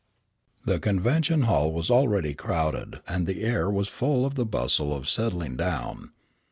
[0.65, 5.07] The convention hall was already crowded, and the air was full of the bustle of
[5.07, 6.09] settling down.